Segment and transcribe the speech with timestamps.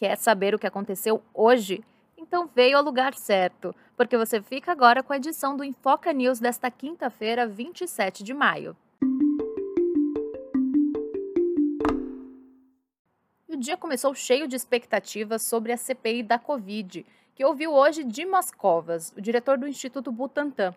[0.00, 1.84] Quer saber o que aconteceu hoje?
[2.16, 6.40] Então veio ao lugar certo, porque você fica agora com a edição do Infoca News
[6.40, 8.74] desta quinta-feira, 27 de maio.
[13.46, 17.04] O dia começou cheio de expectativas sobre a CPI da Covid,
[17.34, 20.74] que ouviu hoje Dimas Covas, o diretor do Instituto Butantan.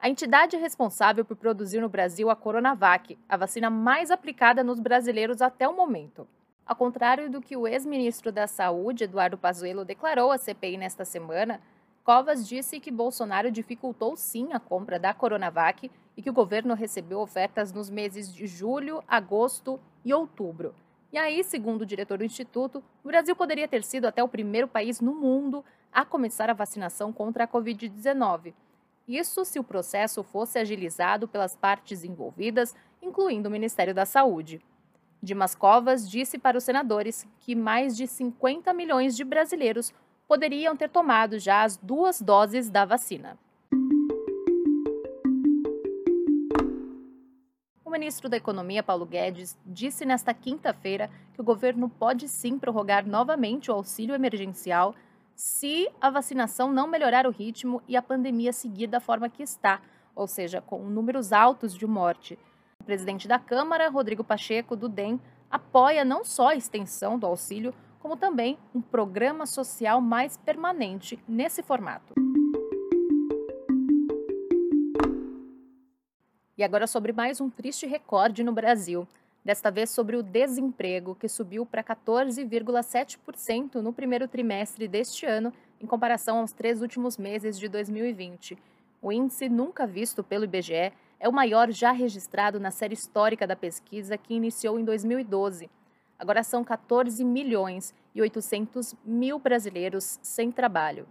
[0.00, 5.42] A entidade responsável por produzir no Brasil a Coronavac, a vacina mais aplicada nos brasileiros
[5.42, 6.26] até o momento.
[6.64, 11.60] Ao contrário do que o ex-ministro da Saúde, Eduardo Pazuello, declarou à CPI nesta semana,
[12.04, 17.20] Covas disse que Bolsonaro dificultou sim a compra da Coronavac e que o governo recebeu
[17.20, 20.74] ofertas nos meses de julho, agosto e outubro.
[21.12, 24.66] E aí, segundo o diretor do Instituto, o Brasil poderia ter sido até o primeiro
[24.66, 28.54] país no mundo a começar a vacinação contra a Covid-19.
[29.06, 34.60] Isso se o processo fosse agilizado pelas partes envolvidas, incluindo o Ministério da Saúde.
[35.22, 39.94] Dimas Covas disse para os senadores que mais de 50 milhões de brasileiros
[40.26, 43.38] poderiam ter tomado já as duas doses da vacina.
[47.84, 53.06] O ministro da Economia, Paulo Guedes, disse nesta quinta-feira que o governo pode sim prorrogar
[53.06, 54.92] novamente o auxílio emergencial
[55.36, 59.80] se a vacinação não melhorar o ritmo e a pandemia seguir da forma que está,
[60.16, 62.36] ou seja, com números altos de morte.
[62.82, 67.72] O presidente da Câmara, Rodrigo Pacheco, do DEM, apoia não só a extensão do auxílio,
[68.00, 72.12] como também um programa social mais permanente nesse formato.
[76.58, 79.06] E agora sobre mais um triste recorde no Brasil
[79.44, 85.86] desta vez sobre o desemprego, que subiu para 14,7% no primeiro trimestre deste ano, em
[85.86, 88.58] comparação aos três últimos meses de 2020.
[89.00, 93.54] O índice nunca visto pelo IBGE é o maior já registrado na série histórica da
[93.54, 95.70] pesquisa, que iniciou em 2012.
[96.18, 101.06] Agora são 14 milhões e 800 mil brasileiros sem trabalho.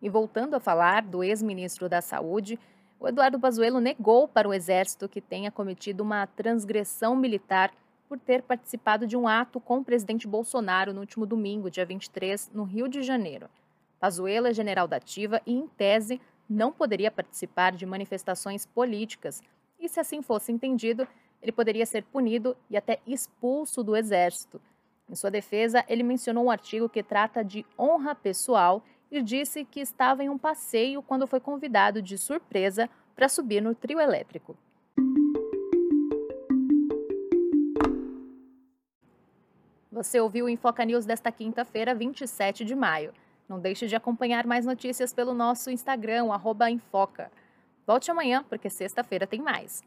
[0.00, 2.58] E voltando a falar do ex-ministro da Saúde,
[2.98, 7.70] o Eduardo Pazuello negou para o Exército que tenha cometido uma transgressão militar
[8.08, 12.50] por ter participado de um ato com o presidente Bolsonaro no último domingo, dia 23,
[12.54, 13.46] no Rio de Janeiro.
[14.00, 16.18] Pazuello é general da ativa e, em tese,
[16.48, 19.42] não poderia participar de manifestações políticas.
[19.78, 21.06] E se assim fosse entendido,
[21.42, 24.58] ele poderia ser punido e até expulso do Exército.
[25.08, 29.80] Em sua defesa, ele mencionou um artigo que trata de honra pessoal e disse que
[29.80, 34.56] estava em um passeio quando foi convidado de surpresa para subir no trio elétrico.
[39.92, 43.12] Você ouviu o Infoca News desta quinta-feira, 27 de maio.
[43.50, 47.32] Não deixe de acompanhar mais notícias pelo nosso Instagram, arroba Infoca.
[47.84, 49.82] Volte amanhã, porque sexta-feira tem mais.